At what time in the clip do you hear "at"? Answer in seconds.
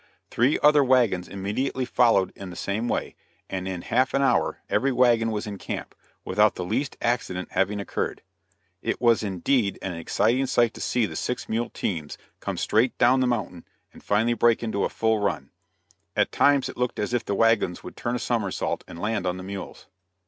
16.15-16.31